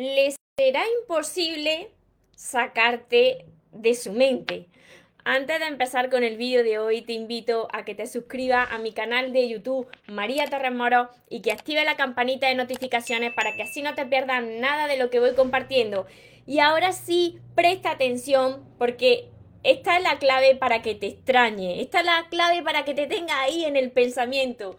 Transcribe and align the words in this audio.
les 0.00 0.36
será 0.56 0.82
imposible 1.02 1.90
sacarte 2.34 3.44
de 3.70 3.94
su 3.94 4.12
mente. 4.12 4.66
Antes 5.24 5.58
de 5.58 5.66
empezar 5.66 6.08
con 6.08 6.24
el 6.24 6.38
vídeo 6.38 6.64
de 6.64 6.78
hoy, 6.78 7.02
te 7.02 7.12
invito 7.12 7.68
a 7.70 7.84
que 7.84 7.94
te 7.94 8.06
suscribas 8.06 8.72
a 8.72 8.78
mi 8.78 8.92
canal 8.92 9.34
de 9.34 9.46
YouTube 9.46 9.86
María 10.06 10.46
Terremoro 10.46 11.10
y 11.28 11.42
que 11.42 11.52
active 11.52 11.84
la 11.84 11.96
campanita 11.96 12.48
de 12.48 12.54
notificaciones 12.54 13.34
para 13.34 13.54
que 13.54 13.64
así 13.64 13.82
no 13.82 13.94
te 13.94 14.06
pierdas 14.06 14.42
nada 14.42 14.86
de 14.86 14.96
lo 14.96 15.10
que 15.10 15.20
voy 15.20 15.34
compartiendo. 15.34 16.06
Y 16.46 16.60
ahora 16.60 16.94
sí, 16.94 17.38
presta 17.54 17.90
atención 17.90 18.64
porque 18.78 19.28
esta 19.64 19.98
es 19.98 20.02
la 20.02 20.18
clave 20.18 20.56
para 20.56 20.80
que 20.80 20.94
te 20.94 21.08
extrañe, 21.08 21.82
esta 21.82 22.00
es 22.00 22.06
la 22.06 22.26
clave 22.30 22.62
para 22.62 22.86
que 22.86 22.94
te 22.94 23.06
tenga 23.06 23.38
ahí 23.42 23.66
en 23.66 23.76
el 23.76 23.90
pensamiento. 23.90 24.78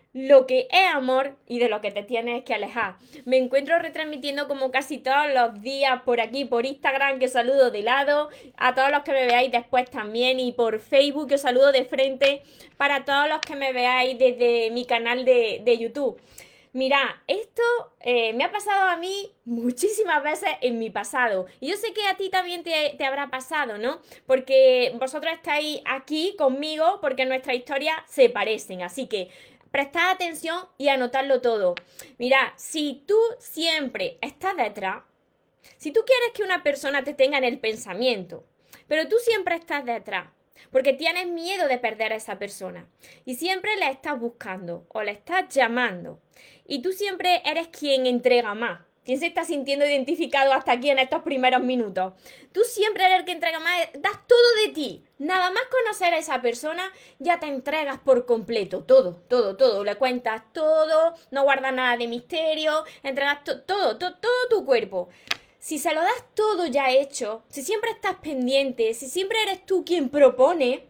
lo 0.13 0.45
que 0.45 0.67
es 0.71 0.93
amor 0.93 1.37
y 1.47 1.59
de 1.59 1.69
lo 1.69 1.79
que 1.79 1.91
te 1.91 2.03
tienes 2.03 2.43
que 2.43 2.53
alejar. 2.53 2.95
Me 3.25 3.37
encuentro 3.37 3.79
retransmitiendo 3.79 4.47
como 4.47 4.71
casi 4.71 4.97
todos 4.97 5.33
los 5.33 5.61
días 5.61 6.01
por 6.03 6.19
aquí, 6.19 6.45
por 6.45 6.65
Instagram, 6.65 7.19
que 7.19 7.29
saludo 7.29 7.71
de 7.71 7.81
lado, 7.81 8.29
a 8.57 8.75
todos 8.75 8.91
los 8.91 9.03
que 9.03 9.13
me 9.13 9.25
veáis 9.25 9.51
después 9.51 9.89
también, 9.89 10.39
y 10.39 10.51
por 10.51 10.79
Facebook, 10.79 11.29
que 11.29 11.37
saludo 11.37 11.71
de 11.71 11.85
frente, 11.85 12.43
para 12.77 13.05
todos 13.05 13.29
los 13.29 13.39
que 13.39 13.55
me 13.55 13.71
veáis 13.71 14.17
desde 14.17 14.69
mi 14.71 14.85
canal 14.85 15.23
de, 15.23 15.77
YouTube. 15.79 16.19
Mira, 16.73 17.21
esto 17.27 17.63
eh, 17.99 18.33
me 18.33 18.43
ha 18.45 18.51
pasado 18.51 18.89
a 18.89 18.95
mí 18.95 19.31
muchísimas 19.45 20.23
veces 20.23 20.49
en 20.61 20.79
mi 20.79 20.89
pasado. 20.89 21.45
Y 21.59 21.69
yo 21.69 21.75
sé 21.75 21.91
que 21.93 22.05
a 22.07 22.15
ti 22.15 22.29
también 22.29 22.63
te, 22.63 22.95
te, 22.97 23.05
habrá 23.05 23.29
pasado, 23.29 23.77
¿no? 23.77 23.99
Porque 24.25 24.93
vosotros 24.97 25.33
estáis 25.33 25.81
aquí 25.85 26.33
conmigo 26.37 26.99
porque 27.01 27.25
nuestras 27.25 27.57
historias 27.57 27.97
se 28.07 28.29
parecen. 28.29 28.83
Así 28.83 29.07
que 29.07 29.29
prestad 29.71 30.11
atención 30.11 30.67
y 30.77 30.89
anotarlo 30.89 31.41
todo. 31.41 31.75
Mira, 32.17 32.53
si 32.57 33.03
tú 33.07 33.17
siempre 33.39 34.17
estás 34.21 34.55
detrás, 34.57 35.03
si 35.77 35.91
tú 35.91 36.01
quieres 36.05 36.31
que 36.33 36.43
una 36.43 36.63
persona 36.63 37.03
te 37.03 37.13
tenga 37.13 37.37
en 37.37 37.43
el 37.43 37.59
pensamiento, 37.59 38.43
pero 38.87 39.07
tú 39.07 39.15
siempre 39.23 39.55
estás 39.55 39.85
detrás, 39.85 40.27
porque 40.71 40.93
tienes 40.93 41.27
miedo 41.27 41.67
de 41.67 41.77
perder 41.77 42.13
a 42.13 42.17
esa 42.17 42.37
persona 42.37 42.87
y 43.25 43.35
siempre 43.35 43.75
la 43.77 43.89
estás 43.89 44.19
buscando 44.19 44.85
o 44.89 45.01
la 45.01 45.11
estás 45.11 45.53
llamando 45.53 46.19
y 46.65 46.81
tú 46.81 46.91
siempre 46.91 47.41
eres 47.45 47.67
quien 47.69 48.05
entrega 48.05 48.53
más, 48.53 48.81
¿Quién 49.03 49.19
se 49.19 49.25
está 49.25 49.43
sintiendo 49.45 49.83
identificado 49.83 50.53
hasta 50.53 50.73
aquí 50.73 50.91
en 50.91 50.99
estos 50.99 51.23
primeros 51.23 51.63
minutos? 51.63 52.13
Tú 52.51 52.61
siempre 52.63 53.03
eres 53.03 53.19
el 53.19 53.25
que 53.25 53.31
entrega 53.31 53.59
más, 53.59 53.75
das 53.95 54.27
todo 54.27 54.55
de 54.63 54.73
ti. 54.73 55.03
Nada 55.17 55.49
más 55.49 55.63
conocer 55.71 56.13
a 56.13 56.19
esa 56.19 56.39
persona, 56.39 56.83
ya 57.17 57.39
te 57.39 57.47
entregas 57.47 57.97
por 57.97 58.27
completo, 58.27 58.83
todo, 58.83 59.15
todo, 59.27 59.57
todo. 59.57 59.83
Le 59.83 59.95
cuentas 59.95 60.43
todo, 60.53 61.15
no 61.31 61.43
guardas 61.43 61.73
nada 61.73 61.97
de 61.97 62.07
misterio, 62.07 62.83
entregas 63.01 63.43
todo, 63.43 63.63
todo, 63.63 63.97
todo 63.97 64.47
tu 64.51 64.65
cuerpo. 64.65 65.09
Si 65.57 65.79
se 65.79 65.95
lo 65.95 66.01
das 66.01 66.25
todo 66.35 66.67
ya 66.67 66.91
hecho, 66.91 67.41
si 67.49 67.63
siempre 67.63 67.89
estás 67.89 68.17
pendiente, 68.17 68.93
si 68.93 69.09
siempre 69.09 69.41
eres 69.41 69.65
tú 69.65 69.83
quien 69.83 70.09
propone, 70.09 70.87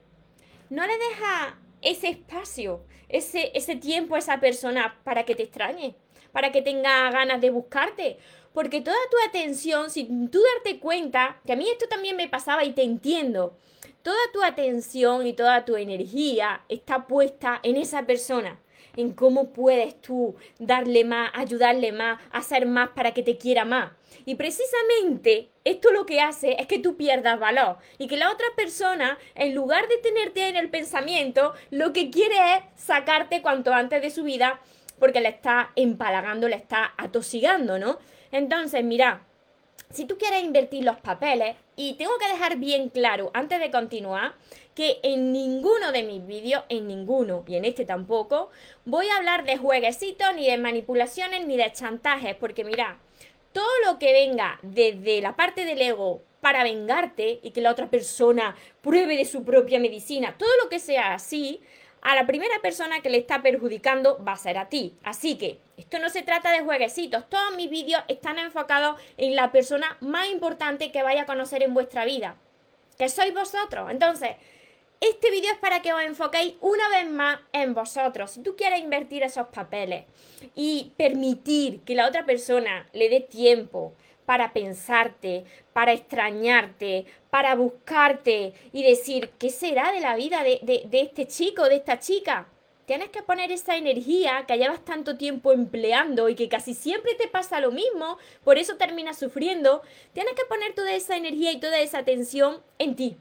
no 0.70 0.86
le 0.86 0.98
dejas 0.98 1.53
ese 1.81 2.09
espacio, 2.09 2.84
ese, 3.08 3.52
ese 3.53 3.78
tiempo 3.78 4.16
a 4.16 4.20
esa 4.20 4.42
persona 4.42 5.00
para 5.06 5.24
que 5.24 5.36
te 5.36 5.44
extrañe 5.44 5.96
para 6.31 6.52
que 6.52 6.62
tenga 6.62 7.09
ganas 7.12 7.42
de 7.42 7.50
buscarte. 7.50 8.18
Porque 8.53 8.81
toda 8.81 8.97
tu 9.09 9.18
atención, 9.30 9.90
sin 9.90 10.30
tú 10.30 10.42
darte 10.56 10.80
cuenta, 10.80 11.40
que 11.46 11.53
a 11.53 11.56
mí 11.56 11.69
esto 11.69 11.88
también 11.88 12.18
me 12.18 12.28
pasaba 12.28 12.66
y 12.66 12.74
te 12.74 12.84
entiendo, 12.84 13.58
toda 14.02 14.19
tu 14.34 14.44
atención 14.44 15.25
y 15.25 15.34
toda 15.34 15.64
tu 15.64 15.78
energía 15.78 16.62
está 16.68 17.08
puesta 17.08 17.59
en 17.64 17.78
esa 17.78 18.06
persona, 18.06 18.59
en 18.97 19.14
cómo 19.14 19.53
puedes 19.53 20.00
tú 20.02 20.36
darle 20.59 21.06
más, 21.06 21.31
ayudarle 21.34 21.92
más, 21.92 22.22
hacer 22.31 22.66
más 22.66 22.90
para 22.90 23.13
que 23.13 23.24
te 23.24 23.38
quiera 23.38 23.63
más. 23.63 23.92
Y 24.25 24.36
precisamente 24.36 25.50
esto 25.63 25.92
lo 25.92 26.06
que 26.06 26.19
hace 26.19 26.58
es 26.59 26.68
que 26.68 26.80
tú 26.80 26.98
pierdas 26.98 27.40
valor 27.40 27.78
y 27.98 28.08
que 28.08 28.18
la 28.18 28.31
otra 28.31 28.48
persona, 28.56 29.18
en 29.36 29.56
lugar 29.56 29.88
de 29.88 29.98
tenerte 29.98 30.48
en 30.48 30.56
el 30.58 30.69
pensamiento, 30.69 31.53
lo 31.69 31.94
que 31.94 32.09
quiere 32.09 32.36
es 32.56 32.63
sacarte 32.75 33.42
cuanto 33.42 33.74
antes 33.74 34.02
de 34.02 34.12
su 34.12 34.24
vida 34.24 34.59
porque 35.01 35.19
le 35.19 35.29
está 35.29 35.72
empalagando, 35.75 36.47
le 36.47 36.56
está 36.56 36.94
atosigando, 36.95 37.79
¿no? 37.79 37.97
Entonces, 38.31 38.84
mira, 38.84 39.25
si 39.89 40.06
tú 40.06 40.17
quieres 40.19 40.44
invertir 40.44 40.85
los 40.85 40.97
papeles, 40.97 41.56
y 41.75 41.95
tengo 41.95 42.12
que 42.19 42.28
dejar 42.28 42.57
bien 42.57 42.89
claro 42.89 43.31
antes 43.34 43.59
de 43.59 43.72
continuar 43.72 44.35
que 44.75 45.00
en 45.01 45.34
ninguno 45.34 45.91
de 45.91 46.03
mis 46.03 46.25
vídeos, 46.25 46.63
en 46.69 46.88
ninguno, 46.88 47.44
y 47.47 47.56
en 47.56 47.66
este 47.66 47.84
tampoco, 47.84 48.51
voy 48.85 49.07
a 49.07 49.17
hablar 49.17 49.44
de 49.44 49.57
jueguecitos, 49.57 50.35
ni 50.35 50.47
de 50.47 50.59
manipulaciones, 50.59 51.47
ni 51.47 51.57
de 51.57 51.72
chantajes, 51.72 52.35
porque 52.35 52.63
mira, 52.63 53.00
todo 53.51 53.72
lo 53.85 53.97
que 53.97 54.13
venga 54.13 54.59
desde 54.62 55.22
la 55.22 55.35
parte 55.35 55.66
del 55.66 55.81
ego 55.81 56.22
para 56.39 56.63
vengarte 56.63 57.39
y 57.41 57.50
que 57.50 57.62
la 57.62 57.72
otra 57.72 57.89
persona 57.89 58.56
pruebe 58.81 59.18
de 59.18 59.25
su 59.25 59.44
propia 59.44 59.79
medicina, 59.79 60.35
todo 60.38 60.51
lo 60.63 60.69
que 60.69 60.78
sea 60.78 61.16
así, 61.16 61.62
a 62.01 62.16
la 62.16 62.25
primera 62.25 62.59
persona 62.62 63.01
que 63.01 63.09
le 63.09 63.19
está 63.19 63.41
perjudicando 63.41 64.23
va 64.23 64.34
a 64.34 64.38
ser 64.38 64.57
a 64.57 64.69
ti. 64.69 64.95
Así 65.03 65.38
que 65.38 65.59
esto 65.78 66.00
no 66.00 66.09
se 66.09 66.23
trata 66.23 66.51
de 66.51 66.62
jueguecitos. 66.62 67.29
Todos 67.29 67.56
mis 67.56 67.69
vídeos 67.69 68.03
están 68.07 68.39
enfocados 68.39 69.00
en 69.17 69.35
la 69.35 69.51
persona 69.51 69.97
más 70.01 70.29
importante 70.29 70.91
que 70.91 71.03
vaya 71.03 71.23
a 71.23 71.25
conocer 71.25 71.63
en 71.63 71.73
vuestra 71.73 72.06
vida, 72.06 72.35
que 72.97 73.07
sois 73.07 73.34
vosotros. 73.34 73.91
Entonces, 73.91 74.31
este 75.00 75.31
vídeo 75.31 75.51
es 75.51 75.57
para 75.57 75.81
que 75.81 75.94
os 75.94 76.01
enfoquéis 76.01 76.56
una 76.62 76.88
vez 76.89 77.09
más 77.09 77.39
en 77.53 77.73
vosotros. 77.73 78.31
Si 78.31 78.44
tú 78.44 78.56
quieres 78.56 78.81
invertir 78.81 79.23
esos 79.23 79.47
papeles 79.47 80.06
y 80.56 80.91
permitir 80.95 81.81
que 81.81 81.95
la 81.95 82.07
otra 82.07 82.25
persona 82.25 82.88
le 82.94 83.09
dé 83.09 83.19
tiempo, 83.19 83.94
para 84.31 84.53
pensarte, 84.53 85.44
para 85.74 85.92
extrañarte, 85.92 87.06
para 87.30 87.53
buscarte 87.53 88.53
y 88.72 88.81
decir, 88.81 89.30
¿qué 89.38 89.50
será 89.50 89.92
de 89.92 90.00
la 90.00 90.16
vida 90.16 90.42
de, 90.42 90.88
este 90.90 91.28
chico, 91.28 91.66
de 91.66 91.75
esta 91.75 92.00
chica? 92.00 92.47
Tienes 92.86 93.09
que 93.09 93.24
poner 93.24 93.52
esa 93.52 93.75
energía 93.75 94.46
que 94.47 94.58
llevas 94.58 94.86
tanto 94.86 95.18
tiempo 95.18 95.52
empleando 95.52 96.30
y 96.30 96.36
que 96.36 96.47
casi 96.47 96.74
siempre 96.74 97.14
te 97.16 97.28
pasa 97.28 97.59
lo 97.59 97.72
mismo, 97.72 98.18
por 98.46 98.58
eso 98.58 98.78
terminas 98.78 99.19
sufriendo. 99.19 99.81
Tienes 100.14 100.34
que 100.36 100.46
poner 100.46 100.74
toda 100.75 100.94
esa 100.94 101.18
energía 101.18 101.52
y 101.52 101.59
toda 101.59 101.81
esa 101.81 101.98
atención 101.98 102.62
en 102.80 102.96
ti, 102.96 103.18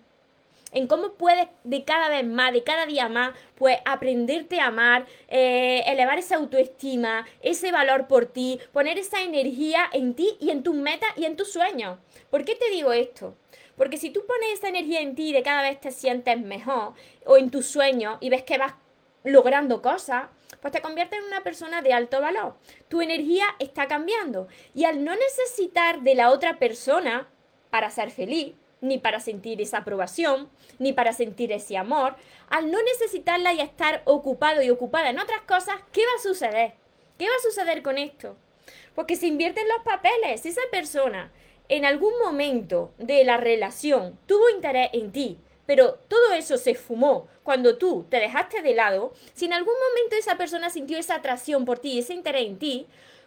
en 0.73 0.87
cómo 0.87 1.15
puedes 1.15 1.49
de 1.65 1.85
cada 1.85 2.09
vez 2.09 2.27
más, 2.27 2.53
de 2.53 2.63
cada 2.63 2.87
día 2.87 3.09
más, 3.09 3.37
pues 3.57 3.79
aprenderte 3.85 4.61
a 4.61 4.67
amar, 4.67 5.07
eh, 5.29 5.83
elevar 5.87 6.19
esa 6.19 6.37
autoestima, 6.37 7.27
ese 7.41 7.73
valor 7.73 8.07
por 8.07 8.27
ti, 8.27 8.61
poner 8.73 8.99
esa 8.99 9.23
energía 9.23 9.85
en 9.93 10.15
ti 10.15 10.37
y 10.41 10.51
en 10.51 10.63
tus 10.63 10.75
metas 10.75 11.11
y 11.17 11.25
en 11.25 11.37
tus 11.37 11.53
sueños. 11.53 11.99
¿Por 12.31 12.45
qué 12.45 12.55
te 12.55 12.71
digo 12.71 12.93
esto? 12.93 13.37
Porque 13.77 13.97
si 13.97 14.11
tú 14.11 14.25
pones 14.27 14.53
esa 14.53 14.69
energía 14.69 15.01
en 15.01 15.15
ti 15.15 15.31
y 15.31 15.33
de 15.33 15.43
cada 15.43 15.63
vez 15.63 15.81
te 15.81 15.91
sientes 15.91 16.39
mejor 16.39 16.93
o 17.25 17.37
en 17.37 17.51
tus 17.51 17.67
sueños 17.67 18.19
y 18.21 18.29
ves 18.29 18.43
que 18.43 18.59
vas 18.59 18.75
logrando 19.25 19.83
cosas, 19.83 20.27
pues 20.61 20.73
te 20.73 20.83
conviertes 20.83 21.19
en 21.19 21.27
una 21.27 21.43
persona 21.43 21.83
de 21.83 21.93
alto 21.93 22.21
valor. 22.21 22.57
Tu 22.89 23.01
energía 23.01 23.47
está 23.59 23.89
cambiando 23.89 24.49
y 24.75 24.85
al 24.85 25.05
no 25.05 25.15
necesitar 25.15 26.01
de 26.01 26.15
la 26.15 26.31
otra 26.31 26.59
persona 26.59 27.29
para 27.71 27.91
ser 27.91 28.11
feliz, 28.11 28.55
ni 28.81 28.99
para 28.99 29.21
sentir 29.21 29.61
esa 29.61 29.79
aprobación, 29.79 30.49
ni 30.79 30.93
para 30.93 31.13
sentir 31.13 31.53
ese 31.53 31.77
amor, 31.77 32.17
al 32.49 32.71
no 32.71 32.83
necesitarla 32.83 33.53
y 33.53 33.61
estar 33.61 34.03
ocupado 34.05 34.63
y 34.63 34.71
ocupada 34.71 35.11
en 35.11 35.19
otras 35.19 35.43
cosas, 35.43 35.77
¿qué 35.93 36.03
va 36.03 36.13
a 36.19 36.23
suceder? 36.23 36.75
¿Qué 37.19 37.29
va 37.29 37.35
a 37.35 37.43
suceder 37.43 37.83
con 37.83 37.99
esto? 37.99 38.37
Porque 38.95 39.17
se 39.17 39.27
invierten 39.27 39.69
los 39.69 39.83
papeles. 39.85 40.41
Si 40.41 40.49
esa 40.49 40.63
persona 40.71 41.31
en 41.69 41.85
algún 41.85 42.19
momento 42.19 42.93
de 42.99 43.25
la 43.25 43.37
relación 43.37 44.19
tuvo 44.27 44.51
interés 44.51 44.91
en 44.93 45.13
ti, 45.13 45.39
pero 45.67 45.95
todo 46.09 46.33
eso 46.33 46.57
se 46.57 46.75
fumó 46.75 47.29
cuando 47.45 47.79
tú 47.79 48.05
te 48.11 48.19
dejaste 48.19 48.61
de 48.61 48.75
lado, 48.75 49.13
si 49.35 49.45
en 49.45 49.53
algún 49.53 49.75
momento 49.89 50.17
esa 50.17 50.37
persona 50.37 50.69
sintió 50.69 50.99
esa 50.99 51.15
atracción 51.15 51.65
por 51.65 51.79
ti, 51.79 51.99
ese 51.99 52.13
interés 52.13 52.47
en 52.47 52.59
ti, 52.59 52.87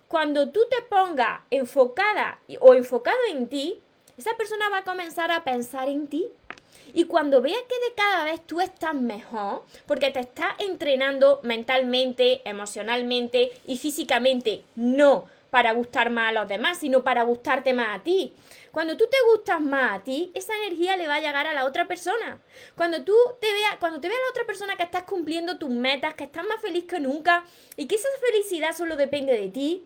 cuando 0.09 0.49
tú 0.49 0.59
te 0.69 0.81
pongas 0.81 1.41
enfocada 1.49 2.39
o 2.59 2.73
enfocado 2.73 3.17
en 3.31 3.47
ti, 3.47 3.81
esa 4.17 4.35
persona 4.37 4.69
va 4.69 4.79
a 4.79 4.83
comenzar 4.83 5.31
a 5.31 5.43
pensar 5.43 5.89
en 5.89 6.07
ti. 6.07 6.27
Y 6.93 7.05
cuando 7.05 7.41
vea 7.41 7.57
que 7.67 7.89
de 7.89 7.95
cada 7.95 8.25
vez 8.25 8.45
tú 8.45 8.61
estás 8.61 8.93
mejor, 8.93 9.63
porque 9.87 10.11
te 10.11 10.19
estás 10.19 10.53
entrenando 10.59 11.39
mentalmente, 11.43 12.47
emocionalmente 12.47 13.51
y 13.65 13.77
físicamente, 13.77 14.63
no 14.75 15.25
para 15.49 15.71
gustar 15.73 16.09
más 16.09 16.29
a 16.29 16.31
los 16.31 16.47
demás, 16.47 16.79
sino 16.79 17.03
para 17.03 17.23
gustarte 17.23 17.73
más 17.73 17.99
a 17.99 18.03
ti. 18.03 18.33
Cuando 18.71 18.97
tú 18.97 19.05
te 19.05 19.17
gustas 19.31 19.61
más 19.61 19.99
a 19.99 20.03
ti, 20.03 20.31
esa 20.33 20.55
energía 20.55 20.97
le 20.97 21.07
va 21.07 21.17
a 21.17 21.19
llegar 21.19 21.45
a 21.45 21.53
la 21.53 21.65
otra 21.65 21.87
persona. 21.87 22.39
Cuando 22.75 23.03
tú 23.03 23.15
te 23.39 23.53
veas, 23.53 23.75
cuando 23.79 24.01
te 24.01 24.09
vea 24.09 24.17
la 24.17 24.31
otra 24.31 24.45
persona 24.45 24.75
que 24.75 24.81
estás 24.81 25.03
cumpliendo 25.03 25.59
tus 25.59 25.69
metas, 25.69 26.15
que 26.15 26.23
estás 26.23 26.43
más 26.47 26.59
feliz 26.59 26.85
que 26.85 26.99
nunca 26.99 27.43
y 27.77 27.85
que 27.85 27.93
esa 27.93 28.07
felicidad 28.19 28.75
solo 28.75 28.95
depende 28.95 29.33
de 29.33 29.49
ti, 29.49 29.83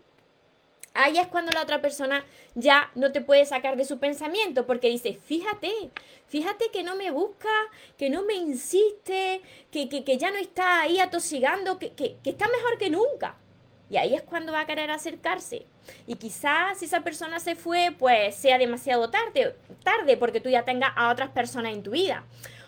ahí 0.98 1.18
es 1.18 1.28
cuando 1.28 1.52
la 1.52 1.62
otra 1.62 1.82
persona 1.82 2.26
ya 2.56 2.92
no 2.96 3.12
te 3.12 3.22
puede 3.22 3.46
sacar 3.46 3.78
de 3.78 3.86
su 3.86 4.00
pensamiento, 4.00 4.66
porque 4.66 4.90
dice, 4.90 5.20
fíjate, 5.24 5.72
fíjate 6.28 6.70
que 6.72 6.84
no 6.84 6.96
me 6.96 7.12
busca, 7.12 7.50
que 7.98 8.10
no 8.10 8.24
me 8.24 8.34
insiste, 8.34 9.42
que, 9.72 9.88
que, 9.88 10.18
ya 10.18 10.32
no 10.32 10.38
está 10.38 10.82
ahí 10.82 11.00
atosigando, 11.00 11.78
que, 11.80 11.92
que, 11.92 12.18
que 12.24 12.32
está 12.32 12.48
mejor 12.48 12.78
que 12.78 12.90
nunca. 12.90 13.38
Y 13.90 13.98
ahí 13.98 14.16
es 14.16 14.24
cuando 14.24 14.52
va 14.52 14.62
a 14.62 14.66
querer 14.66 14.92
acercarse. 14.92 15.66
Y 16.08 16.16
quizás 16.16 16.80
si 16.80 16.86
esa 16.86 17.02
persona 17.02 17.40
se 17.40 17.56
fue, 17.56 17.96
pues 17.98 18.36
sea 18.36 18.58
demasiado 18.58 19.10
tarde, 19.10 19.56
tarde 19.84 20.18
porque 20.18 20.42
tú 20.42 20.50
ya 20.50 20.66
tengas 20.66 20.92
a 20.96 21.10
otras 21.10 21.30
personas 21.30 21.74
en 21.74 21.84
tu 21.84 21.92
vida. 21.92 22.26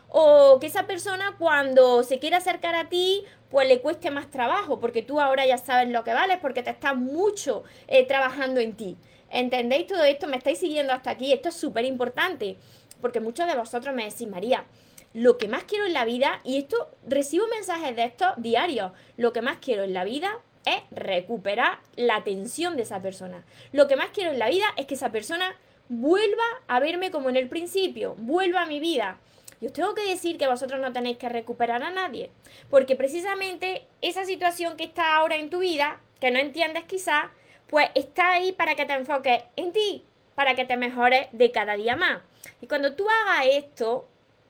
O 0.10 0.60
que 0.60 0.68
esa 0.68 0.88
persona 0.88 1.36
cuando 1.38 2.04
se 2.04 2.20
quiere 2.20 2.36
acercar 2.36 2.76
a 2.76 2.90
ti, 2.90 3.24
pues 3.50 3.68
le 3.68 3.82
cueste 3.82 4.12
más 4.12 4.30
trabajo, 4.30 4.80
porque 4.80 5.02
tú 5.02 5.20
ahora 5.20 5.46
ya 5.46 5.58
sabes 5.58 5.90
lo 5.90 6.04
que 6.04 6.14
vales, 6.14 6.38
porque 6.42 6.64
te 6.64 6.72
estás 6.72 6.96
mucho 6.96 7.64
eh, 7.88 8.06
trabajando 8.06 8.60
en 8.60 8.74
ti. 8.74 8.98
¿Entendéis 9.30 9.88
todo 9.88 10.04
esto? 10.04 10.28
¿Me 10.28 10.38
estáis 10.38 10.60
siguiendo 10.60 10.94
hasta 10.94 11.12
aquí? 11.12 11.32
Esto 11.32 11.50
es 11.50 11.56
súper 11.56 11.86
importante, 11.86 12.58
porque 13.02 13.20
muchos 13.20 13.48
de 13.48 13.56
vosotros 13.56 13.94
me 13.94 14.06
decís, 14.06 14.28
María, 14.28 14.66
lo 15.14 15.38
que 15.38 15.48
más 15.48 15.64
quiero 15.64 15.86
en 15.86 15.94
la 15.94 16.06
vida, 16.06 16.42
y 16.44 16.58
esto 16.58 16.90
recibo 17.08 17.48
mensajes 17.48 17.96
de 17.96 18.04
estos 18.04 18.34
diarios, 18.38 18.92
lo 19.18 19.34
que 19.34 19.42
más 19.42 19.58
quiero 19.58 19.84
en 19.84 19.94
la 19.94 20.04
vida 20.04 20.40
es 20.66 20.82
recuperar 20.92 21.80
la 21.96 22.18
atención 22.18 22.76
de 22.76 22.84
esa 22.84 23.02
persona. 23.02 23.46
Lo 23.72 23.88
que 23.88 23.96
más 23.96 24.10
quiero 24.14 24.32
en 24.32 24.40
la 24.40 24.50
vida 24.50 24.66
es 24.78 24.86
que 24.86 24.96
esa 24.96 25.12
persona 25.12 25.56
vuelva 25.88 26.44
a 26.68 26.80
verme 26.80 27.10
como 27.12 27.30
en 27.30 27.38
el 27.38 27.50
principio, 27.50 28.16
vuelva 28.18 28.64
a 28.64 28.68
mi 28.68 28.80
vida. 28.80 29.18
Y 29.62 29.68
os 29.68 29.74
tengo 29.74 29.94
que 29.94 30.08
decir 30.08 30.38
que 30.38 30.48
vosotros 30.48 30.80
no 30.80 30.94
tenéis 30.94 31.18
que 31.18 31.30
recuperar 31.30 31.84
a 31.84 31.90
nadie, 31.90 32.32
porque 32.70 32.96
precisamente 32.96 33.88
esa 34.02 34.26
situación 34.26 34.78
que 34.78 34.86
está 34.86 35.16
ahora 35.16 35.36
en 35.36 35.50
tu 35.50 35.60
vida, 35.60 36.00
que 36.20 36.32
no 36.32 36.40
entiendes 36.40 36.86
quizás, 36.86 37.26
pues 37.68 37.90
está 37.96 38.32
ahí 38.32 38.52
para 38.52 38.76
que 38.76 38.86
te 38.86 38.94
enfoques 38.94 39.44
en 39.56 39.74
ti, 39.74 40.06
para 40.36 40.56
que 40.56 40.66
te 40.66 40.78
mejores 40.78 41.28
de 41.34 41.52
cada 41.52 41.76
día 41.76 41.96
más. 41.96 42.22
Y 42.62 42.68
cuando 42.68 42.96
tú 42.96 43.08
hagas 43.10 43.48
esto, 43.52 44.08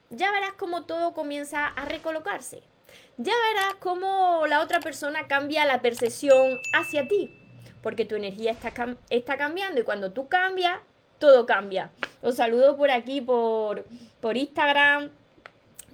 ya 0.10 0.32
verás 0.32 0.54
cómo 0.54 0.86
todo 0.86 1.14
comienza 1.14 1.68
a 1.68 1.86
recolocarse. 1.86 2.62
Ya 3.18 3.34
verás 3.50 3.76
cómo 3.80 4.46
la 4.48 4.62
otra 4.62 4.80
persona 4.80 5.28
cambia 5.28 5.66
la 5.66 5.82
percepción 5.82 6.60
hacia 6.74 7.08
ti, 7.08 7.36
porque 7.82 8.06
tu 8.06 8.16
energía 8.16 8.52
está, 8.52 8.72
está 9.10 9.38
cambiando 9.38 9.82
y 9.82 9.84
cuando 9.84 10.12
tú 10.12 10.30
cambias, 10.30 10.80
todo 11.20 11.46
cambia. 11.46 11.92
Os 12.22 12.36
saludo 12.36 12.76
por 12.76 12.92
aquí, 12.92 13.22
por, 13.22 13.86
por 14.20 14.38
Instagram, 14.38 15.10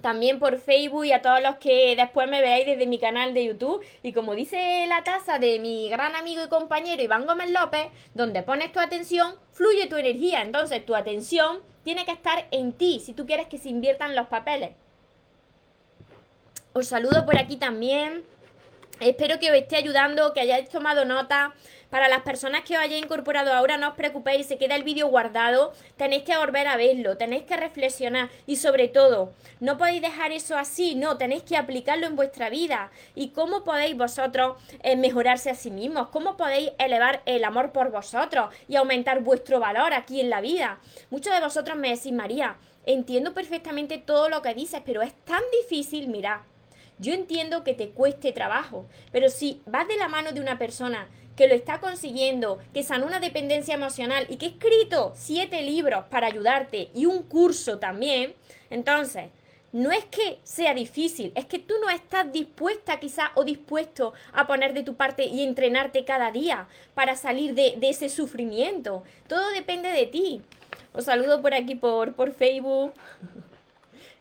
también 0.00 0.38
por 0.38 0.58
Facebook 0.58 1.04
y 1.04 1.12
a 1.12 1.22
todos 1.22 1.42
los 1.42 1.56
que 1.56 1.96
después 1.96 2.28
me 2.28 2.40
veáis 2.40 2.66
desde 2.66 2.86
mi 2.86 2.98
canal 2.98 3.34
de 3.34 3.44
YouTube. 3.44 3.84
Y 4.02 4.12
como 4.12 4.34
dice 4.34 4.86
la 4.88 5.02
taza 5.04 5.38
de 5.38 5.58
mi 5.58 5.88
gran 5.88 6.14
amigo 6.14 6.44
y 6.44 6.48
compañero 6.48 7.02
Iván 7.02 7.26
Gómez 7.26 7.50
López, 7.50 7.88
donde 8.14 8.42
pones 8.42 8.72
tu 8.72 8.80
atención, 8.80 9.34
fluye 9.52 9.86
tu 9.86 9.96
energía. 9.96 10.42
Entonces 10.42 10.84
tu 10.86 10.94
atención 10.94 11.60
tiene 11.84 12.04
que 12.04 12.12
estar 12.12 12.46
en 12.50 12.72
ti 12.72 13.00
si 13.00 13.12
tú 13.12 13.26
quieres 13.26 13.48
que 13.48 13.58
se 13.58 13.68
inviertan 13.68 14.14
los 14.14 14.28
papeles. 14.28 14.70
Os 16.72 16.88
saludo 16.88 17.24
por 17.24 17.38
aquí 17.38 17.56
también. 17.56 18.24
Espero 19.00 19.38
que 19.38 19.50
os 19.50 19.56
esté 19.56 19.76
ayudando, 19.76 20.32
que 20.32 20.40
hayáis 20.40 20.70
tomado 20.70 21.04
nota. 21.04 21.52
Para 21.90 22.08
las 22.08 22.22
personas 22.22 22.62
que 22.62 22.76
os 22.76 22.82
hayáis 22.82 23.04
incorporado 23.04 23.52
ahora, 23.52 23.76
no 23.76 23.90
os 23.90 23.94
preocupéis, 23.94 24.46
se 24.46 24.56
queda 24.56 24.74
el 24.74 24.84
vídeo 24.84 25.08
guardado. 25.08 25.74
Tenéis 25.98 26.22
que 26.22 26.36
volver 26.36 26.66
a 26.66 26.78
verlo, 26.78 27.18
tenéis 27.18 27.44
que 27.44 27.58
reflexionar 27.58 28.30
y 28.46 28.56
sobre 28.56 28.88
todo, 28.88 29.34
no 29.60 29.76
podéis 29.76 30.00
dejar 30.00 30.32
eso 30.32 30.56
así, 30.56 30.94
no, 30.94 31.18
tenéis 31.18 31.42
que 31.42 31.58
aplicarlo 31.58 32.06
en 32.06 32.16
vuestra 32.16 32.48
vida. 32.48 32.90
¿Y 33.14 33.28
cómo 33.28 33.64
podéis 33.64 33.96
vosotros 33.98 34.56
eh, 34.82 34.96
mejorarse 34.96 35.50
a 35.50 35.54
sí 35.54 35.70
mismos? 35.70 36.08
¿Cómo 36.08 36.38
podéis 36.38 36.72
elevar 36.78 37.22
el 37.26 37.44
amor 37.44 37.72
por 37.72 37.90
vosotros 37.90 38.52
y 38.66 38.76
aumentar 38.76 39.20
vuestro 39.20 39.60
valor 39.60 39.92
aquí 39.92 40.22
en 40.22 40.30
la 40.30 40.40
vida? 40.40 40.80
Muchos 41.10 41.34
de 41.34 41.40
vosotros 41.40 41.76
me 41.76 41.90
decís, 41.90 42.12
María, 42.12 42.56
entiendo 42.86 43.34
perfectamente 43.34 43.98
todo 43.98 44.30
lo 44.30 44.40
que 44.40 44.54
dices, 44.54 44.80
pero 44.86 45.02
es 45.02 45.12
tan 45.24 45.42
difícil, 45.60 46.08
mirad 46.08 46.40
yo 46.98 47.12
entiendo 47.12 47.64
que 47.64 47.74
te 47.74 47.90
cueste 47.90 48.32
trabajo, 48.32 48.86
pero 49.12 49.28
si 49.28 49.60
vas 49.66 49.86
de 49.88 49.96
la 49.96 50.08
mano 50.08 50.32
de 50.32 50.40
una 50.40 50.58
persona 50.58 51.08
que 51.36 51.48
lo 51.48 51.54
está 51.54 51.80
consiguiendo, 51.80 52.58
que 52.72 52.82
sana 52.82 53.04
una 53.04 53.20
dependencia 53.20 53.74
emocional 53.74 54.26
y 54.30 54.36
que 54.36 54.46
ha 54.46 54.48
escrito 54.50 55.12
siete 55.14 55.62
libros 55.62 56.04
para 56.10 56.26
ayudarte 56.26 56.90
y 56.94 57.06
un 57.06 57.22
curso 57.22 57.78
también, 57.78 58.34
entonces 58.70 59.30
no 59.72 59.92
es 59.92 60.06
que 60.06 60.38
sea 60.42 60.72
difícil, 60.72 61.32
es 61.34 61.44
que 61.44 61.58
tú 61.58 61.74
no 61.82 61.90
estás 61.90 62.32
dispuesta 62.32 62.98
quizá 62.98 63.32
o 63.34 63.44
dispuesto 63.44 64.14
a 64.32 64.46
poner 64.46 64.72
de 64.72 64.82
tu 64.82 64.94
parte 64.94 65.26
y 65.26 65.42
entrenarte 65.42 66.06
cada 66.06 66.30
día 66.30 66.66
para 66.94 67.14
salir 67.14 67.54
de, 67.54 67.74
de 67.76 67.90
ese 67.90 68.08
sufrimiento. 68.08 69.02
Todo 69.28 69.50
depende 69.50 69.90
de 69.90 70.06
ti. 70.06 70.40
Os 70.94 71.04
saludo 71.04 71.42
por 71.42 71.52
aquí 71.52 71.74
por, 71.74 72.14
por 72.14 72.32
Facebook. 72.32 72.94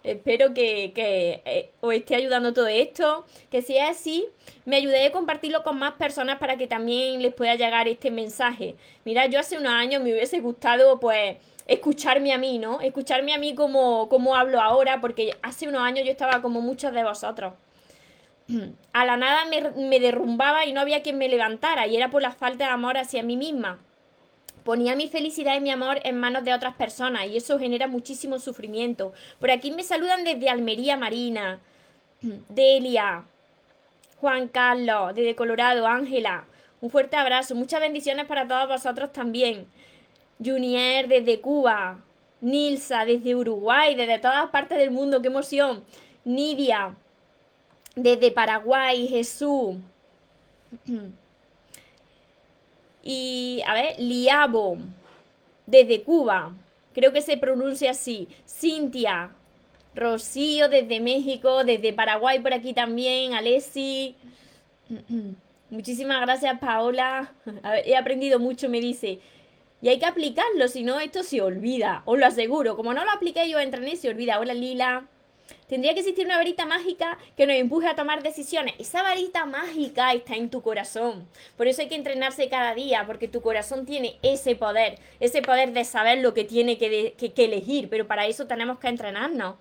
Espero 0.06 0.54
que, 0.54 0.94
eh, 0.96 1.72
os 1.82 1.92
esté 1.92 2.16
ayudando 2.16 2.54
todo 2.54 2.68
esto. 2.68 3.26
Que 3.50 3.64
si 3.64 3.76
es 3.76 3.90
así, 3.90 4.28
me 4.64 4.76
ayudé 4.76 5.08
a 5.08 5.12
compartirlo 5.12 5.64
con 5.64 5.80
más 5.80 5.94
personas 5.94 6.38
para 6.38 6.58
que 6.58 6.68
también 6.68 7.24
les 7.24 7.34
pueda 7.34 7.56
llegar 7.56 7.88
este 7.88 8.12
mensaje. 8.12 8.76
Mira, 9.04 9.26
yo 9.26 9.40
hace 9.40 9.58
unos 9.58 9.74
años 9.74 10.04
me 10.04 10.14
hubiese 10.14 10.42
gustado, 10.42 11.00
pues, 11.00 11.38
escucharme 11.68 12.34
a 12.34 12.38
mí, 12.38 12.60
¿no? 12.60 12.82
Escucharme 12.82 13.34
a 13.34 13.40
mí 13.40 13.56
como, 13.56 14.08
como 14.08 14.36
hablo 14.36 14.62
ahora, 14.62 15.02
porque 15.02 15.36
hace 15.42 15.68
unos 15.68 15.82
años 15.82 16.06
yo 16.06 16.12
estaba 16.12 16.40
como 16.44 16.62
muchos 16.62 16.94
de 16.94 17.04
vosotros. 17.04 17.54
A 18.94 19.06
la 19.06 19.18
nada 19.18 19.46
me, 19.46 19.72
me 19.72 20.00
derrumbaba 20.00 20.66
y 20.66 20.72
no 20.74 20.82
había 20.82 21.02
quien 21.02 21.18
me 21.18 21.28
levantara, 21.30 21.88
y 21.88 21.98
era 21.98 22.12
por 22.12 22.22
la 22.22 22.32
falta 22.32 22.66
de 22.66 22.72
amor 22.72 22.98
hacia 23.00 23.24
mí 23.24 23.38
misma 23.38 23.80
ponía 24.66 24.96
mi 24.96 25.08
felicidad 25.08 25.56
y 25.56 25.62
mi 25.62 25.70
amor 25.70 26.00
en 26.04 26.20
manos 26.20 26.44
de 26.44 26.54
otras 26.54 26.74
personas 26.76 27.28
y 27.28 27.38
eso 27.38 27.60
genera 27.60 27.88
muchísimo 27.88 28.40
sufrimiento. 28.40 29.14
Por 29.40 29.52
aquí 29.52 29.72
me 29.72 29.84
saludan 29.84 30.24
desde 30.24 30.50
Almería 30.50 30.98
Marina, 30.98 31.60
Delia, 32.50 33.24
Juan 34.20 34.48
Carlos, 34.48 35.14
desde 35.14 35.36
Colorado, 35.36 35.86
Ángela. 35.86 36.46
Un 36.82 36.90
fuerte 36.90 37.16
abrazo, 37.16 37.54
muchas 37.54 37.80
bendiciones 37.80 38.26
para 38.26 38.48
todos 38.48 38.68
vosotros 38.68 39.14
también. 39.14 39.68
Junier 40.44 41.08
desde 41.08 41.40
Cuba, 41.40 42.00
Nilsa 42.42 43.06
desde 43.06 43.36
Uruguay, 43.36 43.94
desde 43.94 44.18
todas 44.18 44.50
partes 44.50 44.80
del 44.80 44.90
mundo, 44.90 45.22
qué 45.22 45.28
emoción. 45.28 45.84
Nidia 46.24 46.96
desde 47.96 48.32
Paraguay, 48.32 49.08
Jesús. 49.08 49.76
Y, 53.06 53.62
a 53.68 53.74
ver, 53.76 54.00
Liabo, 54.00 54.78
desde 55.68 56.02
Cuba. 56.02 56.54
Creo 56.94 57.14
que 57.14 57.22
se 57.22 57.38
pronuncia 57.38 57.92
así. 57.92 58.28
Cintia. 58.48 59.32
Rocío 59.94 60.68
desde 60.68 61.00
México, 61.00 61.64
desde 61.64 61.94
Paraguay 61.94 62.40
por 62.40 62.54
aquí 62.54 62.74
también. 62.74 63.34
Alessi. 63.34 64.16
Muchísimas 65.70 66.20
gracias, 66.22 66.60
Paola. 66.60 67.32
He 67.86 67.96
aprendido 67.96 68.40
mucho, 68.40 68.70
me 68.70 68.82
dice. 68.82 69.20
Y 69.82 69.90
hay 69.90 70.00
que 70.00 70.06
aplicarlo, 70.06 70.68
si 70.68 70.84
no, 70.84 71.00
esto 71.00 71.22
se 71.22 71.42
olvida. 71.42 72.02
Os 72.06 72.18
lo 72.18 72.26
aseguro. 72.26 72.76
Como 72.76 72.94
no 72.94 73.06
lo 73.06 73.12
apliqué 73.12 73.48
yo, 73.50 73.60
entrené, 73.60 73.96
se 73.98 74.10
olvida. 74.10 74.40
Hola, 74.40 74.56
Lila. 74.56 75.08
Tendría 75.68 75.94
que 75.94 76.02
existir 76.02 76.26
una 76.26 76.38
varita 76.38 76.66
mágica 76.66 77.18
que 77.36 77.48
nos 77.48 77.56
empuje 77.56 77.88
a 77.88 77.96
tomar 77.96 78.22
decisiones. 78.22 78.76
Esa 78.78 79.02
varita 79.02 79.46
mágica 79.46 80.14
está 80.14 80.36
en 80.36 80.50
tu 80.50 80.62
corazón. 80.62 81.28
Por 81.58 81.68
eso 81.68 81.82
hay 81.82 81.88
que 81.88 81.96
entrenarse 81.96 82.50
cada 82.50 82.76
día, 82.76 83.04
porque 83.08 83.28
tu 83.28 83.42
corazón 83.42 83.86
tiene 83.86 84.20
ese 84.22 84.56
poder, 84.56 85.00
ese 85.20 85.42
poder 85.42 85.74
de 85.74 85.84
saber 85.84 86.20
lo 86.20 86.36
que 86.36 86.44
tiene 86.44 86.78
que, 86.78 87.34
elegir. 87.38 87.90
Pero 87.90 88.06
para 88.06 88.28
eso 88.28 88.46
tenemos 88.46 88.78
que 88.78 88.90
entrenarnos, 88.90 89.56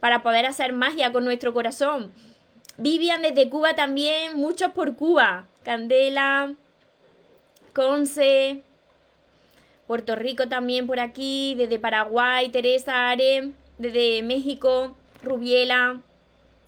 para 0.00 0.22
poder 0.22 0.46
hacer 0.46 0.72
magia 0.72 1.12
con 1.12 1.24
nuestro 1.24 1.52
corazón. 1.52 2.12
Vivian 2.78 3.20
desde 3.20 3.50
Cuba 3.50 3.74
también, 3.74 4.36
muchos 4.36 4.72
por 4.72 4.96
Cuba. 4.96 5.46
Candela, 5.62 6.54
Conce, 7.74 8.62
Puerto 9.86 10.16
Rico 10.16 10.48
también 10.48 10.86
por 10.86 11.00
aquí, 11.00 11.54
desde 11.56 11.78
Paraguay, 11.78 12.48
Teresa 12.48 13.10
Are, 13.10 13.52
desde 13.78 14.22
México. 14.22 14.96
Rubiela, 15.22 16.00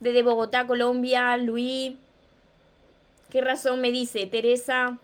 desde 0.00 0.22
Bogotá, 0.22 0.66
Colombia, 0.66 1.36
Luis. 1.36 1.94
¿Qué 3.30 3.40
razón 3.40 3.80
me 3.80 3.92
dice? 3.92 4.26
Teresa. 4.26 4.98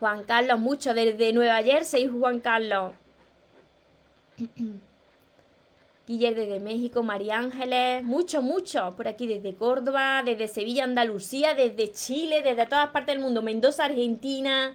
Juan 0.00 0.24
Carlos, 0.24 0.58
mucho 0.58 0.94
desde 0.94 1.32
Nueva 1.32 1.62
Jersey, 1.62 2.08
Juan 2.08 2.40
Carlos. 2.40 2.92
Guillermo 6.06 6.40
desde 6.40 6.60
México, 6.60 7.02
María 7.02 7.38
Ángeles, 7.38 8.04
mucho, 8.04 8.42
mucho, 8.42 8.92
por 8.94 9.08
aquí 9.08 9.26
desde 9.26 9.54
Córdoba, 9.54 10.22
desde 10.22 10.48
Sevilla, 10.48 10.84
Andalucía, 10.84 11.54
desde 11.54 11.92
Chile, 11.92 12.42
desde 12.42 12.66
todas 12.66 12.90
partes 12.90 13.14
del 13.14 13.24
mundo, 13.24 13.40
Mendoza, 13.40 13.86
Argentina, 13.86 14.74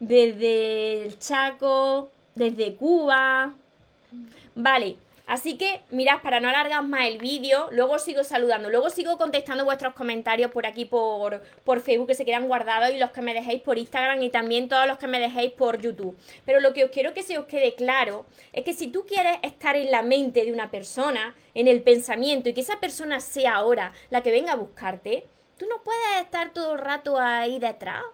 desde 0.00 1.06
el 1.06 1.18
Chaco, 1.18 2.10
desde 2.34 2.74
Cuba. 2.74 3.54
Vale, 4.54 4.98
Así 5.26 5.58
que, 5.58 5.82
mirad, 5.90 6.22
para 6.22 6.38
no 6.38 6.48
alargar 6.48 6.84
más 6.84 7.06
el 7.06 7.18
vídeo, 7.18 7.68
luego 7.72 7.98
sigo 7.98 8.22
saludando, 8.22 8.70
luego 8.70 8.90
sigo 8.90 9.18
contestando 9.18 9.64
vuestros 9.64 9.92
comentarios 9.92 10.52
por 10.52 10.66
aquí 10.66 10.84
por, 10.84 11.42
por 11.64 11.80
Facebook 11.80 12.06
que 12.06 12.14
se 12.14 12.24
quedan 12.24 12.46
guardados 12.46 12.90
y 12.92 12.98
los 12.98 13.10
que 13.10 13.22
me 13.22 13.34
dejéis 13.34 13.60
por 13.60 13.76
Instagram 13.76 14.22
y 14.22 14.30
también 14.30 14.68
todos 14.68 14.86
los 14.86 14.98
que 14.98 15.08
me 15.08 15.18
dejéis 15.18 15.50
por 15.50 15.80
YouTube. 15.80 16.16
Pero 16.44 16.60
lo 16.60 16.72
que 16.72 16.84
os 16.84 16.92
quiero 16.92 17.12
que 17.12 17.24
se 17.24 17.38
os 17.38 17.46
quede 17.46 17.74
claro 17.74 18.24
es 18.52 18.64
que 18.64 18.72
si 18.72 18.86
tú 18.86 19.04
quieres 19.04 19.38
estar 19.42 19.74
en 19.74 19.90
la 19.90 20.02
mente 20.02 20.44
de 20.44 20.52
una 20.52 20.70
persona, 20.70 21.34
en 21.54 21.66
el 21.66 21.82
pensamiento 21.82 22.48
y 22.48 22.54
que 22.54 22.60
esa 22.60 22.78
persona 22.78 23.18
sea 23.18 23.56
ahora 23.56 23.92
la 24.10 24.22
que 24.22 24.30
venga 24.30 24.52
a 24.52 24.56
buscarte, 24.56 25.26
tú 25.58 25.66
no 25.66 25.82
puedes 25.82 26.22
estar 26.22 26.52
todo 26.52 26.74
el 26.74 26.78
rato 26.78 27.18
ahí 27.18 27.58
detrás. 27.58 28.04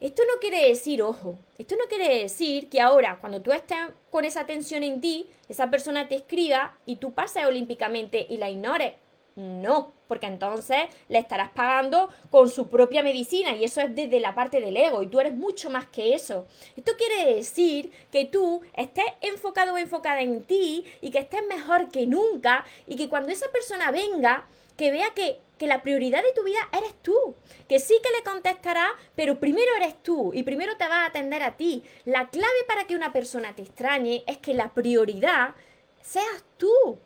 Esto 0.00 0.22
no 0.24 0.38
quiere 0.40 0.68
decir, 0.68 1.02
ojo, 1.02 1.38
esto 1.56 1.74
no 1.76 1.84
quiere 1.88 2.18
decir 2.18 2.68
que 2.68 2.82
ahora, 2.82 3.18
cuando 3.18 3.40
tú 3.40 3.52
estés 3.52 3.78
con 4.10 4.26
esa 4.26 4.44
tensión 4.44 4.82
en 4.82 5.00
ti, 5.00 5.30
esa 5.48 5.70
persona 5.70 6.06
te 6.06 6.16
escriba 6.16 6.78
y 6.84 6.96
tú 6.96 7.14
pases 7.14 7.46
olímpicamente 7.46 8.26
y 8.28 8.36
la 8.36 8.50
ignores. 8.50 8.94
No, 9.36 9.92
porque 10.08 10.26
entonces 10.26 10.78
le 11.08 11.18
estarás 11.18 11.50
pagando 11.50 12.08
con 12.30 12.48
su 12.48 12.68
propia 12.68 13.02
medicina 13.02 13.54
y 13.54 13.64
eso 13.64 13.82
es 13.82 13.94
desde 13.94 14.18
la 14.18 14.34
parte 14.34 14.62
del 14.62 14.76
ego 14.76 15.02
y 15.02 15.08
tú 15.08 15.20
eres 15.20 15.34
mucho 15.34 15.68
más 15.68 15.86
que 15.88 16.14
eso. 16.14 16.46
Esto 16.74 16.92
quiere 16.96 17.34
decir 17.34 17.90
que 18.10 18.24
tú 18.24 18.62
estés 18.74 19.04
enfocado 19.20 19.74
o 19.74 19.78
enfocada 19.78 20.22
en 20.22 20.44
ti 20.44 20.84
y 21.02 21.10
que 21.10 21.18
estés 21.18 21.46
mejor 21.46 21.90
que 21.90 22.06
nunca 22.06 22.64
y 22.86 22.96
que 22.96 23.10
cuando 23.10 23.30
esa 23.30 23.50
persona 23.50 23.90
venga, 23.90 24.46
que 24.76 24.90
vea 24.90 25.12
que 25.14 25.40
que 25.58 25.66
la 25.66 25.82
prioridad 25.82 26.22
de 26.22 26.32
tu 26.32 26.44
vida 26.44 26.58
eres 26.72 26.94
tú. 27.02 27.34
Que 27.68 27.78
sí 27.78 27.98
que 28.02 28.10
le 28.10 28.22
contestará, 28.22 28.88
pero 29.14 29.38
primero 29.40 29.74
eres 29.76 30.00
tú 30.02 30.32
y 30.34 30.42
primero 30.42 30.76
te 30.76 30.88
va 30.88 31.02
a 31.02 31.06
atender 31.06 31.42
a 31.42 31.56
ti. 31.56 31.82
La 32.04 32.28
clave 32.28 32.64
para 32.68 32.84
que 32.84 32.96
una 32.96 33.12
persona 33.12 33.54
te 33.54 33.62
extrañe 33.62 34.22
es 34.26 34.38
que 34.38 34.54
la 34.54 34.72
prioridad 34.74 35.54
seas 36.02 36.44
tú. 36.56 36.98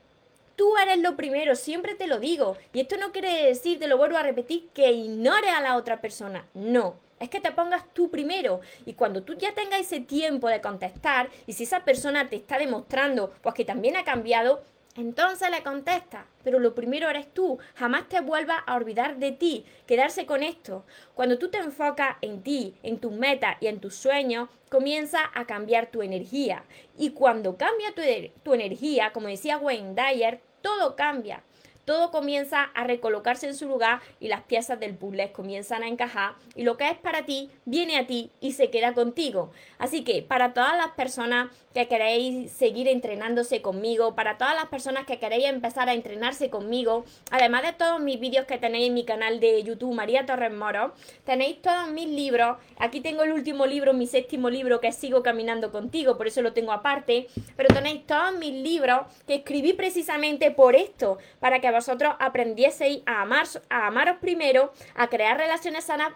Tú 0.56 0.76
eres 0.76 0.98
lo 0.98 1.16
primero, 1.16 1.54
siempre 1.54 1.94
te 1.94 2.06
lo 2.06 2.18
digo. 2.18 2.56
Y 2.72 2.80
esto 2.80 2.96
no 2.98 3.12
quiere 3.12 3.46
decir, 3.46 3.78
te 3.78 3.88
lo 3.88 3.96
vuelvo 3.96 4.18
a 4.18 4.22
repetir, 4.22 4.68
que 4.74 4.92
ignores 4.92 5.50
a 5.50 5.62
la 5.62 5.76
otra 5.76 6.00
persona. 6.00 6.46
No. 6.52 6.96
Es 7.18 7.30
que 7.30 7.40
te 7.40 7.52
pongas 7.52 7.84
tú 7.94 8.10
primero. 8.10 8.60
Y 8.84 8.94
cuando 8.94 9.22
tú 9.22 9.34
ya 9.34 9.54
tengas 9.54 9.80
ese 9.80 10.00
tiempo 10.00 10.48
de 10.48 10.60
contestar, 10.60 11.30
y 11.46 11.54
si 11.54 11.64
esa 11.64 11.84
persona 11.84 12.28
te 12.28 12.36
está 12.36 12.58
demostrando 12.58 13.32
pues 13.42 13.54
que 13.54 13.64
también 13.64 13.96
ha 13.96 14.04
cambiado, 14.04 14.62
entonces 14.96 15.50
le 15.50 15.62
contesta, 15.62 16.26
pero 16.42 16.58
lo 16.58 16.74
primero 16.74 17.08
eres 17.08 17.32
tú, 17.32 17.58
jamás 17.74 18.08
te 18.08 18.20
vuelvas 18.20 18.58
a 18.66 18.74
olvidar 18.74 19.18
de 19.18 19.32
ti, 19.32 19.64
quedarse 19.86 20.26
con 20.26 20.42
esto. 20.42 20.84
Cuando 21.14 21.38
tú 21.38 21.48
te 21.48 21.58
enfocas 21.58 22.16
en 22.22 22.42
ti, 22.42 22.74
en 22.82 22.98
tus 22.98 23.12
metas 23.12 23.56
y 23.60 23.68
en 23.68 23.80
tus 23.80 23.94
sueños, 23.94 24.48
comienza 24.68 25.30
a 25.34 25.46
cambiar 25.46 25.90
tu 25.90 26.02
energía. 26.02 26.64
Y 26.98 27.10
cuando 27.10 27.56
cambia 27.56 27.94
tu, 27.94 28.02
tu 28.42 28.54
energía, 28.54 29.12
como 29.12 29.28
decía 29.28 29.58
Wayne 29.58 29.94
Dyer, 29.94 30.40
todo 30.60 30.96
cambia 30.96 31.42
todo 31.84 32.10
comienza 32.10 32.62
a 32.62 32.84
recolocarse 32.84 33.46
en 33.46 33.54
su 33.54 33.66
lugar 33.66 34.00
y 34.20 34.28
las 34.28 34.42
piezas 34.42 34.78
del 34.80 34.94
puzzle 34.94 35.32
comienzan 35.32 35.82
a 35.82 35.88
encajar 35.88 36.34
y 36.54 36.62
lo 36.62 36.76
que 36.76 36.88
es 36.88 36.98
para 36.98 37.24
ti 37.24 37.50
viene 37.64 37.98
a 37.98 38.06
ti 38.06 38.30
y 38.40 38.52
se 38.52 38.70
queda 38.70 38.94
contigo. 38.94 39.50
Así 39.78 40.04
que 40.04 40.22
para 40.22 40.52
todas 40.52 40.76
las 40.76 40.92
personas 40.92 41.50
que 41.74 41.86
queréis 41.86 42.50
seguir 42.50 42.88
entrenándose 42.88 43.62
conmigo, 43.62 44.14
para 44.14 44.38
todas 44.38 44.54
las 44.54 44.66
personas 44.66 45.06
que 45.06 45.18
queréis 45.18 45.46
empezar 45.46 45.88
a 45.88 45.94
entrenarse 45.94 46.50
conmigo, 46.50 47.04
además 47.30 47.62
de 47.62 47.72
todos 47.72 48.00
mis 48.00 48.18
vídeos 48.18 48.46
que 48.46 48.58
tenéis 48.58 48.88
en 48.88 48.94
mi 48.94 49.04
canal 49.04 49.38
de 49.38 49.62
YouTube 49.62 49.94
María 49.94 50.26
Torres 50.26 50.52
Moro, 50.52 50.92
tenéis 51.24 51.62
todos 51.62 51.88
mis 51.90 52.08
libros. 52.08 52.58
Aquí 52.78 53.00
tengo 53.00 53.22
el 53.22 53.32
último 53.32 53.66
libro, 53.66 53.92
mi 53.92 54.06
séptimo 54.06 54.50
libro 54.50 54.80
que 54.80 54.92
sigo 54.92 55.22
caminando 55.22 55.70
contigo, 55.70 56.16
por 56.16 56.26
eso 56.26 56.42
lo 56.42 56.52
tengo 56.52 56.72
aparte, 56.72 57.28
pero 57.56 57.72
tenéis 57.72 58.06
todos 58.06 58.34
mis 58.34 58.52
libros 58.52 59.02
que 59.26 59.36
escribí 59.36 59.72
precisamente 59.72 60.50
por 60.50 60.74
esto, 60.74 61.18
para 61.38 61.60
que 61.60 61.69
vosotros 61.72 62.14
aprendieseis 62.18 63.02
a, 63.06 63.22
amar, 63.22 63.46
a 63.68 63.86
amaros 63.86 64.18
primero, 64.20 64.72
a 64.94 65.08
crear 65.08 65.36
relaciones 65.36 65.84
sanas 65.84 66.12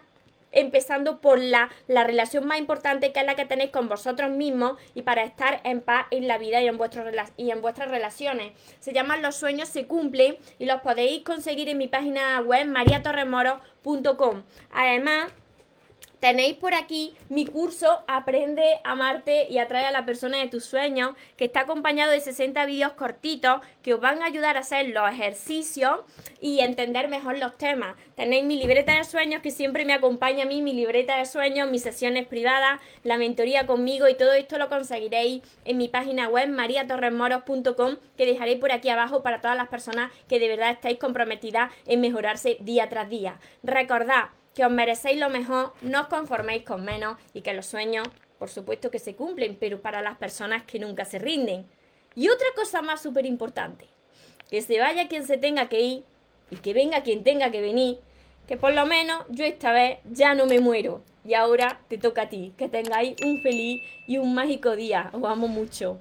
empezando 0.55 1.21
por 1.21 1.37
la, 1.39 1.69
la, 1.87 2.03
relación 2.03 2.47
más 2.47 2.57
importante 2.57 3.11
que 3.11 3.19
es 3.19 3.25
la 3.25 3.35
que 3.35 3.45
tenéis 3.45 3.71
con 3.71 3.87
vosotros 3.87 4.31
mismos 4.31 4.79
y 4.95 5.03
para 5.03 5.23
estar 5.23 5.61
en 5.63 5.81
paz 5.81 6.07
en 6.11 6.27
la 6.27 6.37
vida 6.37 6.61
y 6.61 6.67
en, 6.67 6.77
vuestros, 6.77 7.05
y 7.37 7.51
en 7.51 7.61
vuestras 7.61 7.91
relaciones. 7.91 8.53
Se 8.79 8.93
llaman 8.93 9.21
Los 9.21 9.35
sueños 9.35 9.69
se 9.69 9.85
cumplen 9.85 10.37
y 10.57 10.65
los 10.65 10.81
podéis 10.81 11.23
conseguir 11.23 11.69
en 11.69 11.77
mi 11.77 11.87
página 11.87 12.39
web 12.41 12.65
mariatorremoro.com. 12.67 14.43
Además, 14.71 15.31
Tenéis 16.25 16.55
por 16.55 16.73
aquí 16.73 17.13
mi 17.29 17.45
curso 17.45 18.03
Aprende 18.07 18.79
a 18.83 18.93
amarte 18.93 19.45
y 19.47 19.59
atrae 19.59 19.85
a 19.85 19.91
la 19.91 20.07
persona 20.07 20.39
de 20.39 20.47
tus 20.47 20.65
sueños, 20.65 21.11
que 21.37 21.45
está 21.45 21.59
acompañado 21.59 22.11
de 22.11 22.19
60 22.19 22.65
vídeos 22.65 22.93
cortitos 22.93 23.61
que 23.83 23.93
os 23.93 24.01
van 24.01 24.23
a 24.23 24.25
ayudar 24.25 24.57
a 24.57 24.61
hacer 24.61 24.87
los 24.87 25.07
ejercicios 25.07 25.99
y 26.41 26.61
entender 26.61 27.09
mejor 27.09 27.37
los 27.37 27.55
temas. 27.59 27.95
Tenéis 28.15 28.43
mi 28.43 28.57
libreta 28.57 28.97
de 28.97 29.03
sueños 29.03 29.43
que 29.43 29.51
siempre 29.51 29.85
me 29.85 29.93
acompaña 29.93 30.45
a 30.45 30.47
mí, 30.47 30.63
mi 30.63 30.73
libreta 30.73 31.15
de 31.15 31.27
sueños, 31.27 31.69
mis 31.69 31.83
sesiones 31.83 32.25
privadas, 32.25 32.81
la 33.03 33.19
mentoría 33.19 33.67
conmigo 33.67 34.07
y 34.07 34.15
todo 34.15 34.33
esto 34.33 34.57
lo 34.57 34.67
conseguiréis 34.67 35.43
en 35.63 35.77
mi 35.77 35.89
página 35.89 36.27
web 36.27 36.49
mariatorremoros.com 36.49 37.97
que 38.17 38.25
dejaré 38.25 38.55
por 38.55 38.71
aquí 38.71 38.89
abajo 38.89 39.21
para 39.21 39.41
todas 39.41 39.57
las 39.57 39.67
personas 39.67 40.11
que 40.27 40.39
de 40.39 40.47
verdad 40.47 40.71
estáis 40.71 40.97
comprometidas 40.97 41.71
en 41.85 42.01
mejorarse 42.01 42.57
día 42.61 42.89
tras 42.89 43.11
día. 43.11 43.39
Recordad, 43.61 44.29
que 44.55 44.65
os 44.65 44.71
merecéis 44.71 45.19
lo 45.19 45.29
mejor, 45.29 45.73
no 45.81 46.01
os 46.01 46.07
conforméis 46.07 46.63
con 46.63 46.83
menos 46.83 47.17
y 47.33 47.41
que 47.41 47.53
los 47.53 47.65
sueños, 47.65 48.07
por 48.39 48.49
supuesto 48.49 48.89
que 48.89 48.99
se 48.99 49.13
cumplen, 49.13 49.57
pero 49.59 49.81
para 49.81 50.01
las 50.01 50.17
personas 50.17 50.63
que 50.63 50.79
nunca 50.79 51.03
se 51.03 51.19
rinden. 51.19 51.67
Y 52.15 52.29
otra 52.29 52.47
cosa 52.55 52.81
más 52.81 53.01
súper 53.01 53.25
importante, 53.25 53.85
que 54.49 54.61
se 54.61 54.79
vaya 54.79 55.09
quien 55.09 55.27
se 55.27 55.37
tenga 55.37 55.67
que 55.67 55.81
ir 55.81 56.03
y 56.49 56.55
que 56.55 56.73
venga 56.73 57.03
quien 57.03 57.23
tenga 57.23 57.51
que 57.51 57.59
venir, 57.59 57.99
que 58.47 58.55
por 58.55 58.73
lo 58.73 58.85
menos 58.85 59.25
yo 59.29 59.43
esta 59.43 59.73
vez 59.73 59.99
ya 60.09 60.33
no 60.33 60.45
me 60.45 60.61
muero. 60.61 61.03
Y 61.25 61.33
ahora 61.33 61.81
te 61.89 61.97
toca 61.97 62.23
a 62.23 62.29
ti, 62.29 62.53
que 62.55 62.69
tengáis 62.69 63.15
un 63.25 63.41
feliz 63.41 63.81
y 64.07 64.19
un 64.19 64.33
mágico 64.35 64.75
día. 64.75 65.09
Os 65.11 65.23
amo 65.25 65.47
mucho. 65.47 65.99